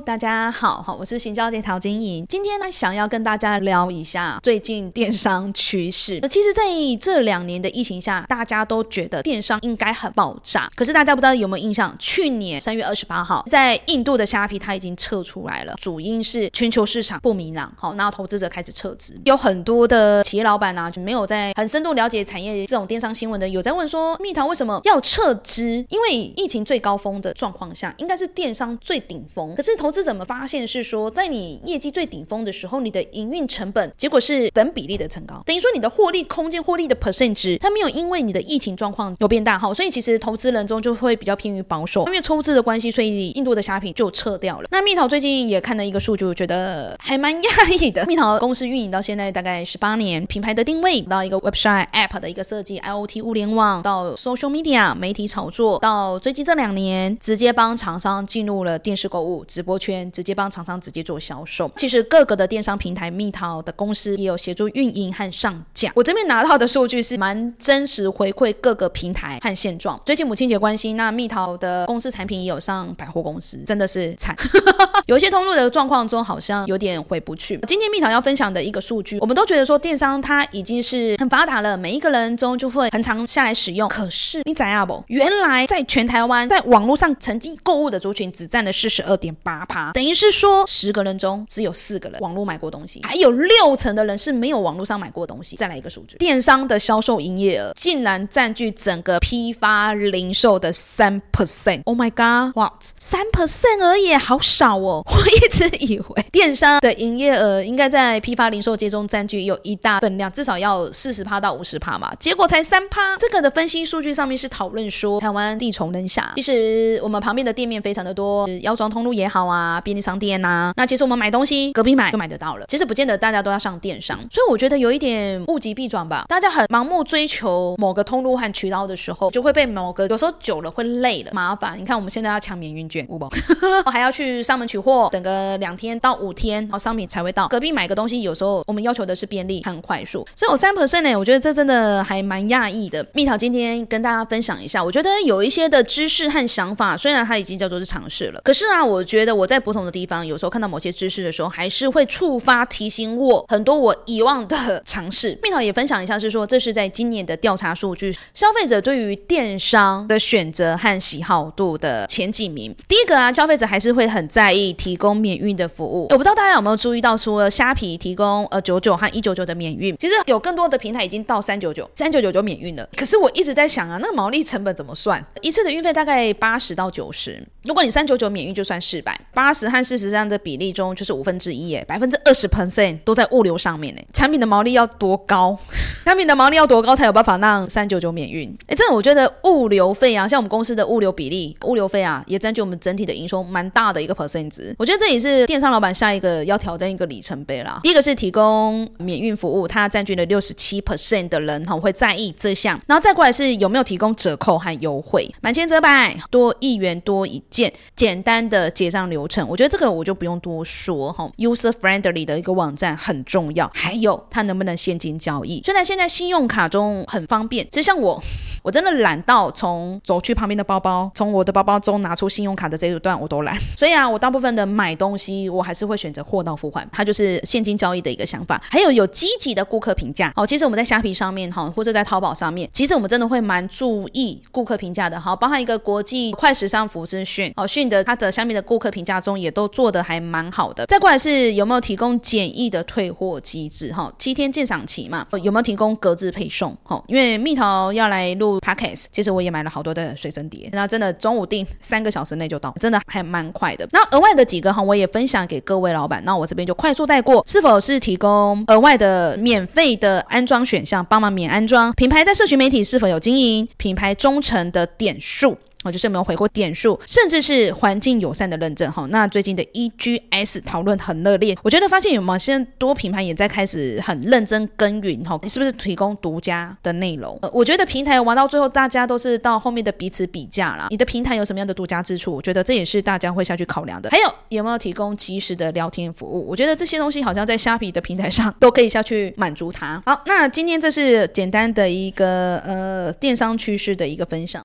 [0.00, 2.24] 大家好，好，我是行销界陶晶莹。
[2.28, 6.20] 今天呢，想要跟大家聊一下最近电商趋势。
[6.28, 6.62] 其实，在
[7.00, 10.70] 这两年的疫情下，大家都觉得电商应该很爆炸。
[10.76, 11.94] 可是，大家不知道有没有印象？
[11.98, 17.72] 去年三月二十八号，在印度的虾皮它已经撤出来了，主因是全球市场不明朗。
[17.76, 25.84] 好，那投资者开始撤资，有很多的企业老板呢，就没有在很深度了解产业这种电商新闻的，有在问说，蜜桃为什么要撤资？
[25.88, 29.54] 因为疫情最高峰的状况下，应该是电商最顶峰。
[29.56, 44.68] 可是投投资怎么发现是说，在你业绩最顶峰的时候，你的营运成本结果是等比例的增高，等于说你的获利空间、获利的 percent 值，它没有因为你的疫情状况有变大哈，所以其实投资人中就会比较偏于保守，因为抽资的关系，所以印度的虾皮就撤掉了。
[44.70, 48.04] 那蜜桃最近也看了一个数据，我觉得还蛮讶异的。
[48.04, 59.38] 蜜桃公司运营到现在大概十八年，品牌的定位到一个 website app 的一个设计，IOT 物联网到 social media 媒体炒作，到最近这两年直接帮厂商进入了电视购物。
[59.46, 65.92] 直播圈直接帮厂商直接做销售，其实各个的电商平台蜜桃的公司也有协助运营和上架。
[65.94, 70.00] 我这边拿到的数据是蛮真实回馈各个平台和现状。
[70.04, 74.36] 最近母亲节关系，那蜜桃的公司产品也有上百货公司，真的是惨。
[75.06, 77.58] 有一些通路的状况中好像有点回不去。
[77.66, 83.88] 今天蜜桃要分享的一个数据，我们都觉得说电商它已经是很发达了，每一个人中就会很常下来使用。
[83.88, 85.02] 可是你怎样不？
[85.06, 89.34] 原来在全台湾在网络上曾经购物的族群只占了四十二点。
[89.42, 95.56] 八趴，等于是说十个人中只有四个人网络买过东西，还有六成的人是没有网络上买过东西。
[95.56, 101.82] 再来一个数据，电商的销售营业额竟然占据整个批发零售的三 percent。
[101.84, 102.72] Oh my god，what？
[102.98, 105.02] 三 percent 而已，好少哦！
[105.06, 113.16] 我一直以为电商的营业额应该在批发零售界中占据有一大分量，至少要四十趴到五十趴嘛，结果才三趴。
[113.18, 119.28] 这个的分析数据上面是讨论说，台湾地重人狭，其实我们旁边的店面非常的多，药妆通路也。
[119.28, 122.66] 好啊，便利商店呐，那其实我们买东西隔壁买就买得到了。
[122.68, 126.24] 其实不见得大家都要上电商，所以我觉得有一点物极必转吧。
[126.28, 131.78] 大家很盲目追求某个通路和渠道的时候，就会被某个有时候久了会累的麻烦。
[131.78, 133.18] 你看我们现在要抢免运券，我，
[133.90, 137.48] 还要去上门取货，等个两天到五天，然后商品才会到。
[137.48, 143.04] 隔壁买个东西，有时候我们要求的是便利很快速，所以我三 percent 呢，我觉得这真的还蛮讶异的。
[143.14, 155.38] 蜜桃今天跟大家分享一下，我觉得有一些的知识和想法，虽然它已经叫做是尝试了，可是啊，我觉得我在不同的地方，有时候看到某些知识的时候，还是会触发提醒我很多我遗忘的尝试。
[155.42, 162.74] 蜜桃也分享一下，是说这是在今年的调查数据，消费者对于电商的选择和喜好度的前几名。
[162.88, 166.08] 第一个啊，消费者还是会很在意提供免运的服务。
[166.10, 172.88] 我不知道大家有没有注意到，除了虾皮提供呃九九和一九九的免运，其实有更多的平台已经到三九九、三九九就免运了。
[172.96, 175.24] 可是我一直在想啊，那个毛利成本怎么算？
[175.42, 179.20] 一次的运费大概八十到九十，如果你三九九免运就算四百。
[179.34, 184.00] 八十和四十这样的比例中，就是五分之一耶，百分之二十 percent 都在物流上面呢。
[184.12, 185.56] 产品的毛利要多高？
[186.04, 188.48] 产品的毛利要多高才有办法让三九九免运？
[188.66, 194.74] 哎，这我觉得物流费啊，像我们公司的物流比例，物流费啊，也占据我们整体的营收蛮大的一个 percent 值。
[194.78, 197.78] 我觉得这也是电商老板下一个要挑战一个里程碑啦。
[197.82, 209.08] 第一个是提供免运服务，它占据了六十七 percent 的人哈会在意这项，然后再过来是有没有提供折扣和优惠，满千折百，多一元多一件，简单的结账。
[209.08, 211.30] 流程，我觉得这个我就不用多说哈。
[211.38, 215.62] User friendly 的一个网站很重要，还有它能不能现金交易？
[215.64, 218.22] 虽然现在信用卡中很方便，其实像我，
[218.68, 223.58] 我真的懒到从走去旁边的包包，从我的包包中拿出信用卡的这一段我都懒。
[223.74, 228.60] 所以啊，我大部分的买东西，我还是会选择货到付款，它就是现金交易的一个想法。
[228.70, 230.46] 还有有积极的顾客评价哦。
[230.46, 235.18] 其实我们在虾皮上面哈，或者在淘宝上面，其实我们真的会蛮注意顾客评价的。
[235.18, 238.88] 好，包含一个国际快时尚服资讯哦，讯的它的下面的顾客。
[238.90, 240.84] 评价中也都做的还蛮好的。
[240.86, 243.92] 再过来是有没有提供简易的退货机制？
[243.92, 246.76] 哈，七天鉴赏期嘛，有没有提供格子配送？
[246.84, 253.88] 哈，因为蜜桃要来录 podcast，其实我也买了好多的随身碟，那真的中午订三个小时内就到，真的还蛮快的。
[253.92, 261.92] 那额外的几个哈，我也分享给各位老板，那我这边就快速带过，是否是提供额外的免费的安装选项，帮忙免安装？
[261.92, 263.68] 品牌在社群媒体是否有经营？
[263.76, 265.56] 品牌忠诚的点数？
[265.90, 269.06] 就是有没有回过点数，甚至是环境友善的认证哈。
[269.10, 275.38] 那最近的 EGS 讨论很热烈，我觉得发现有某些多品牌也在开始很认真耕耘哈。
[275.42, 277.38] 你是不是提供独家的内容？
[277.42, 280.86] 呃，我觉得平台玩到最后，大家都是到后面的彼此比价啦。
[280.90, 282.32] 你的平台有什么样的独家之处？
[282.32, 284.10] 我觉得这也是大家会下去考量的。
[284.10, 286.46] 还有有没有提供及时的聊天服务？
[286.48, 290.02] 我觉得这些东西好像在虾皮的平台上都可以下去满足它。
[290.06, 294.48] 好，那今天这是简单的一个呃电商趋势的一个分享。